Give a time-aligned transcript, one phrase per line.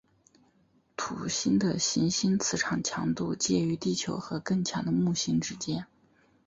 [0.97, 5.85] 土星的行星磁场强度介于地球和更强的木星之间。